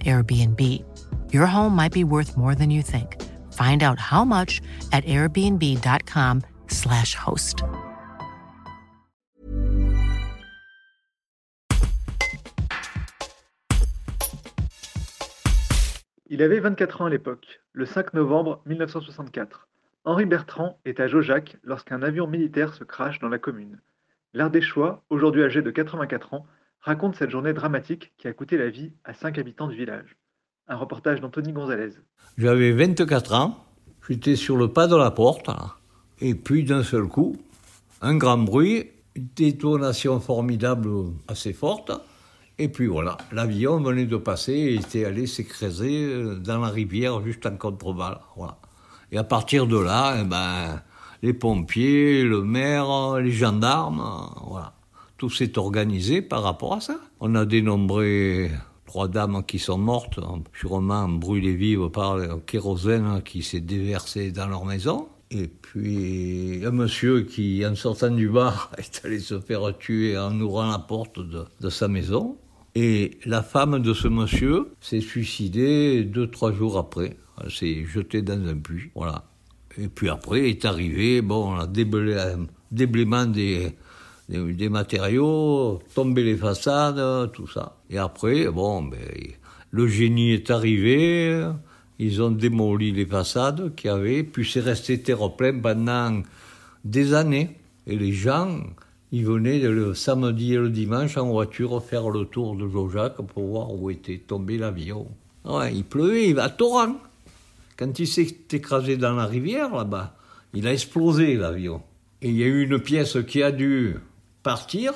Airbnb. 0.00 0.82
Your 1.32 1.44
home 1.44 1.76
might 1.76 1.92
be 1.92 2.04
worth 2.04 2.38
more 2.38 2.54
than 2.54 2.70
you 2.70 2.80
think. 2.80 3.20
Find 3.52 3.82
out 3.82 3.98
how 3.98 4.24
much 4.24 4.62
at 4.92 5.04
airbnb.com/slash 5.04 7.14
host. 7.14 7.62
Il 16.34 16.42
avait 16.42 16.60
24 16.60 17.02
ans 17.02 17.04
à 17.04 17.10
l'époque, 17.10 17.60
le 17.74 17.84
5 17.84 18.14
novembre 18.14 18.62
1964. 18.64 19.68
Henri 20.06 20.24
Bertrand 20.24 20.78
est 20.86 20.98
à 20.98 21.06
Jaujac 21.06 21.58
lorsqu'un 21.62 22.02
avion 22.02 22.26
militaire 22.26 22.72
se 22.72 22.84
crache 22.84 23.18
dans 23.18 23.28
la 23.28 23.38
commune. 23.38 23.82
L'Ardéchois, 24.32 25.04
aujourd'hui 25.10 25.42
âgé 25.42 25.60
de 25.60 25.70
84 25.70 26.32
ans, 26.32 26.46
raconte 26.82 27.16
cette 27.16 27.30
journée 27.30 27.52
dramatique 27.52 28.12
qui 28.18 28.28
a 28.28 28.32
coûté 28.32 28.58
la 28.58 28.68
vie 28.68 28.92
à 29.04 29.14
cinq 29.14 29.38
habitants 29.38 29.68
du 29.68 29.76
village. 29.76 30.16
Un 30.68 30.76
reportage 30.76 31.20
d'Anthony 31.20 31.52
Gonzalez. 31.52 31.90
J'avais 32.38 32.72
24 32.72 33.34
ans, 33.34 33.64
j'étais 34.08 34.36
sur 34.36 34.56
le 34.56 34.68
pas 34.68 34.86
de 34.86 34.96
la 34.96 35.10
porte, 35.10 35.50
et 36.20 36.34
puis 36.34 36.64
d'un 36.64 36.82
seul 36.82 37.06
coup, 37.06 37.36
un 38.00 38.16
grand 38.16 38.38
bruit, 38.38 38.90
une 39.14 39.28
détonation 39.36 40.20
formidable 40.20 40.88
assez 41.28 41.52
forte, 41.52 41.92
et 42.58 42.68
puis 42.68 42.86
voilà, 42.86 43.16
l'avion 43.32 43.80
venait 43.80 44.06
de 44.06 44.16
passer 44.16 44.52
et 44.52 44.74
était 44.74 45.04
allé 45.04 45.26
s'écraser 45.26 46.36
dans 46.40 46.60
la 46.60 46.68
rivière 46.68 47.22
juste 47.22 47.46
en 47.46 47.56
contrebas. 47.56 48.20
Et 49.10 49.18
à 49.18 49.24
partir 49.24 49.66
de 49.66 49.78
là, 49.78 50.18
eh 50.20 50.24
ben, 50.24 50.82
les 51.22 51.32
pompiers, 51.32 52.24
le 52.24 52.42
maire, 52.42 53.16
les 53.18 53.30
gendarmes, 53.30 54.02
voilà 54.46 54.74
tout 55.22 55.30
s'est 55.30 55.56
organisé 55.56 56.20
par 56.20 56.42
rapport 56.42 56.72
à 56.74 56.80
ça. 56.80 56.98
On 57.20 57.36
a 57.36 57.44
dénombré 57.44 58.50
trois 58.86 59.06
dames 59.06 59.44
qui 59.46 59.60
sont 59.60 59.78
mortes, 59.78 60.18
sûrement 60.52 61.08
brûlées 61.08 61.54
vives 61.54 61.90
par 61.90 62.16
le 62.16 62.38
kérosène 62.38 63.22
qui 63.24 63.44
s'est 63.44 63.60
déversé 63.60 64.32
dans 64.32 64.48
leur 64.48 64.64
maison. 64.64 65.06
Et 65.30 65.46
puis 65.46 66.62
un 66.66 66.72
monsieur 66.72 67.20
qui, 67.22 67.64
en 67.64 67.76
sortant 67.76 68.10
du 68.10 68.28
bar, 68.28 68.72
est 68.78 69.00
allé 69.04 69.20
se 69.20 69.38
faire 69.38 69.78
tuer 69.78 70.18
en 70.18 70.40
ouvrant 70.40 70.68
la 70.68 70.80
porte 70.80 71.20
de, 71.20 71.70
sa 71.70 71.86
maison. 71.86 72.36
Et 72.74 73.20
la 73.24 73.44
femme 73.44 73.78
de 73.78 73.94
ce 73.94 74.08
monsieur 74.08 74.74
s'est 74.80 75.00
suicidée 75.00 76.02
deux, 76.02 76.28
trois 76.28 76.52
jours 76.52 76.78
après. 76.78 77.16
Elle 77.40 77.52
s'est 77.52 77.84
jetée 77.84 78.22
dans 78.22 78.44
un 78.44 78.56
puits. 78.56 78.90
Voilà. 78.96 79.26
Et 79.78 79.86
puis 79.86 80.08
après 80.08 80.50
est 80.50 80.64
arrivé, 80.64 81.22
bon, 81.22 81.54
le 81.54 81.66
déblaiement 82.72 83.26
des, 83.26 83.76
des, 84.32 84.68
matériaux, 84.68 85.80
tomber 85.94 86.24
les 86.24 86.36
façades, 86.36 87.32
tout 87.32 87.46
ça. 87.46 87.76
Et 87.90 87.98
après, 87.98 88.48
bon, 88.48 88.82
ben, 88.82 88.98
le 89.70 89.86
génie 89.86 90.32
est 90.32 90.50
arrivé, 90.50 91.46
ils 91.98 92.22
ont 92.22 92.30
démoli 92.30 92.92
les 92.92 93.06
façades 93.06 93.74
qu'il 93.74 93.88
y 93.88 93.92
avait, 93.92 94.22
puis 94.22 94.48
c'est 94.50 94.60
resté 94.60 95.00
terre-plein 95.00 95.58
pendant 95.60 96.22
des 96.84 97.14
années. 97.14 97.58
Et 97.86 97.96
les 97.96 98.12
gens, 98.12 98.58
ils 99.12 99.24
venaient 99.24 99.58
le 99.60 99.94
samedi 99.94 100.54
et 100.54 100.58
le 100.58 100.70
dimanche 100.70 101.16
en 101.16 101.28
voiture 101.30 101.82
faire 101.82 102.08
le 102.10 102.24
tour 102.24 102.56
de 102.56 102.68
Jojac 102.68 103.16
pour 103.16 103.46
voir 103.46 103.72
où 103.74 103.90
était 103.90 104.18
tombé 104.18 104.58
l'avion. 104.58 105.06
Ouais, 105.44 105.74
il 105.74 105.84
pleuvait, 105.84 106.32
va 106.32 106.48
torrent. 106.48 106.96
Quand 107.76 107.98
il 107.98 108.06
s'est 108.06 108.36
écrasé 108.52 108.96
dans 108.96 109.14
la 109.14 109.26
rivière, 109.26 109.74
là-bas, 109.74 110.14
il 110.54 110.66
a 110.66 110.72
explosé 110.72 111.36
l'avion. 111.36 111.82
Et 112.20 112.28
il 112.28 112.36
y 112.36 112.44
a 112.44 112.46
eu 112.46 112.62
une 112.62 112.78
pièce 112.78 113.18
qui 113.26 113.42
a 113.42 113.50
dû 113.50 113.96
partir 114.42 114.92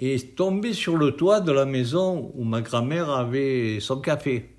et 0.00 0.18
tomber 0.18 0.72
sur 0.72 0.96
le 0.96 1.12
toit 1.12 1.40
de 1.40 1.52
la 1.52 1.64
maison 1.64 2.32
où 2.34 2.44
ma 2.44 2.60
grand-mère 2.60 3.10
avait 3.10 3.78
son 3.80 4.00
café. 4.00 4.50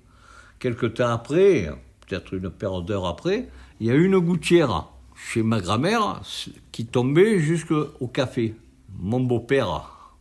Quelque 0.58 0.86
temps 0.86 1.10
après, 1.10 1.70
peut-être 2.00 2.34
une 2.34 2.50
paire 2.50 2.80
d'heures 2.80 3.06
après, 3.06 3.48
il 3.80 3.86
y 3.86 3.90
a 3.90 3.94
eu 3.94 4.04
une 4.04 4.18
gouttière 4.18 4.88
chez 5.14 5.42
ma 5.42 5.60
grand-mère 5.60 6.22
qui 6.72 6.86
tombait 6.86 7.38
jusqu'au 7.40 8.06
café. 8.12 8.54
Mon 8.98 9.20
beau-père, 9.20 10.14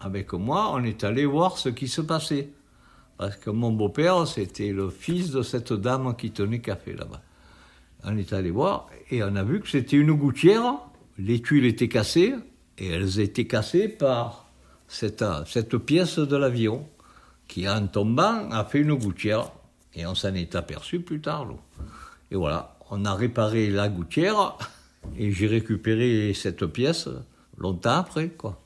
avec 0.00 0.32
moi, 0.32 0.72
on 0.72 0.82
est 0.82 1.04
allé 1.04 1.26
voir 1.26 1.58
ce 1.58 1.68
qui 1.68 1.88
se 1.88 2.00
passait. 2.00 2.50
Parce 3.18 3.36
que 3.36 3.50
mon 3.50 3.72
beau-père, 3.72 4.26
c'était 4.26 4.72
le 4.72 4.90
fils 4.90 5.30
de 5.30 5.42
cette 5.42 5.72
dame 5.72 6.16
qui 6.16 6.32
tenait 6.32 6.60
café 6.60 6.92
là-bas. 6.92 7.22
On 8.04 8.16
est 8.16 8.32
allé 8.32 8.50
voir 8.50 8.88
et 9.10 9.22
on 9.22 9.36
a 9.36 9.42
vu 9.42 9.60
que 9.60 9.68
c'était 9.68 9.96
une 9.96 10.12
gouttière, 10.12 10.74
les 11.18 11.40
tuiles 11.40 11.64
étaient 11.64 11.88
cassées, 11.88 12.34
et 12.78 12.88
elles 12.88 13.20
étaient 13.20 13.46
cassées 13.46 13.88
par 13.88 14.46
cette, 14.88 15.76
pièce 15.78 16.18
de 16.18 16.36
l'avion 16.36 16.86
qui, 17.48 17.68
en 17.68 17.86
tombant, 17.86 18.50
a 18.50 18.64
fait 18.64 18.80
une 18.80 18.94
gouttière. 18.94 19.50
Et 19.94 20.06
on 20.06 20.14
s'en 20.14 20.34
est 20.34 20.54
aperçu 20.54 21.00
plus 21.00 21.20
tard. 21.20 21.48
Et 22.30 22.36
voilà, 22.36 22.76
on 22.90 23.04
a 23.04 23.14
réparé 23.14 23.70
la 23.70 23.88
gouttière 23.88 24.56
et 25.16 25.32
j'ai 25.32 25.46
récupéré 25.46 26.32
cette 26.34 26.66
pièce 26.66 27.08
longtemps 27.56 27.98
après, 27.98 28.28
quoi. 28.28 28.60